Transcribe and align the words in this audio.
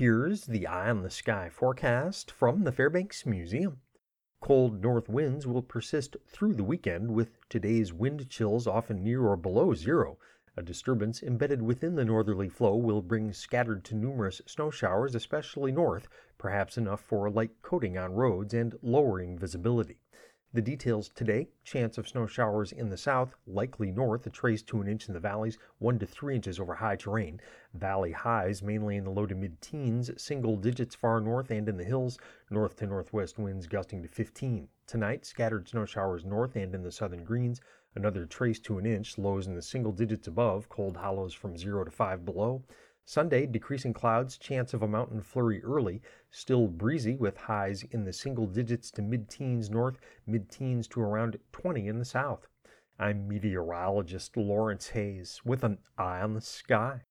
Here's 0.00 0.46
the 0.46 0.66
Eye 0.66 0.88
on 0.88 1.02
the 1.02 1.10
Sky 1.10 1.50
forecast 1.50 2.30
from 2.30 2.64
the 2.64 2.72
Fairbanks 2.72 3.26
Museum. 3.26 3.82
Cold 4.40 4.80
north 4.80 5.10
winds 5.10 5.46
will 5.46 5.60
persist 5.60 6.16
through 6.26 6.54
the 6.54 6.64
weekend, 6.64 7.10
with 7.10 7.36
today's 7.50 7.92
wind 7.92 8.30
chills 8.30 8.66
often 8.66 9.04
near 9.04 9.20
or 9.26 9.36
below 9.36 9.74
zero. 9.74 10.16
A 10.56 10.62
disturbance 10.62 11.22
embedded 11.22 11.60
within 11.60 11.96
the 11.96 12.04
northerly 12.06 12.48
flow 12.48 12.76
will 12.76 13.02
bring 13.02 13.34
scattered 13.34 13.84
to 13.84 13.94
numerous 13.94 14.40
snow 14.46 14.70
showers, 14.70 15.14
especially 15.14 15.70
north, 15.70 16.08
perhaps 16.38 16.78
enough 16.78 17.02
for 17.02 17.26
a 17.26 17.30
light 17.30 17.60
coating 17.60 17.98
on 17.98 18.14
roads 18.14 18.54
and 18.54 18.78
lowering 18.80 19.38
visibility. 19.38 20.00
The 20.52 20.60
details 20.60 21.08
today 21.08 21.46
chance 21.62 21.96
of 21.96 22.08
snow 22.08 22.26
showers 22.26 22.72
in 22.72 22.88
the 22.88 22.96
south, 22.96 23.36
likely 23.46 23.92
north, 23.92 24.26
a 24.26 24.30
trace 24.30 24.62
to 24.64 24.80
an 24.80 24.88
inch 24.88 25.06
in 25.06 25.14
the 25.14 25.20
valleys, 25.20 25.56
one 25.78 25.96
to 26.00 26.06
three 26.06 26.34
inches 26.34 26.58
over 26.58 26.74
high 26.74 26.96
terrain. 26.96 27.40
Valley 27.72 28.10
highs 28.10 28.60
mainly 28.60 28.96
in 28.96 29.04
the 29.04 29.12
low 29.12 29.26
to 29.26 29.36
mid 29.36 29.60
teens, 29.60 30.10
single 30.20 30.56
digits 30.56 30.96
far 30.96 31.20
north 31.20 31.52
and 31.52 31.68
in 31.68 31.76
the 31.76 31.84
hills, 31.84 32.18
north 32.50 32.74
to 32.78 32.86
northwest 32.88 33.38
winds 33.38 33.68
gusting 33.68 34.02
to 34.02 34.08
15. 34.08 34.66
Tonight, 34.88 35.24
scattered 35.24 35.68
snow 35.68 35.84
showers 35.84 36.24
north 36.24 36.56
and 36.56 36.74
in 36.74 36.82
the 36.82 36.90
southern 36.90 37.22
greens, 37.22 37.60
another 37.94 38.26
trace 38.26 38.58
to 38.58 38.76
an 38.76 38.86
inch, 38.86 39.18
lows 39.18 39.46
in 39.46 39.54
the 39.54 39.62
single 39.62 39.92
digits 39.92 40.26
above, 40.26 40.68
cold 40.68 40.96
hollows 40.96 41.32
from 41.32 41.56
0 41.56 41.84
to 41.84 41.92
5 41.92 42.24
below. 42.24 42.64
Sunday, 43.04 43.46
decreasing 43.46 43.92
clouds, 43.92 44.38
chance 44.38 44.72
of 44.72 44.82
a 44.82 44.88
mountain 44.88 45.20
flurry 45.20 45.62
early, 45.64 46.02
still 46.30 46.68
breezy 46.68 47.16
with 47.16 47.36
highs 47.36 47.82
in 47.82 48.04
the 48.04 48.12
single 48.12 48.46
digits 48.46 48.90
to 48.92 49.02
mid 49.02 49.28
teens 49.28 49.70
north, 49.70 49.98
mid 50.26 50.50
teens 50.50 50.86
to 50.88 51.00
around 51.00 51.38
20 51.52 51.88
in 51.88 51.98
the 51.98 52.04
south. 52.04 52.46
I'm 52.98 53.26
meteorologist 53.26 54.36
Lawrence 54.36 54.88
Hayes 54.90 55.40
with 55.44 55.64
an 55.64 55.78
eye 55.96 56.20
on 56.20 56.34
the 56.34 56.40
sky. 56.40 57.02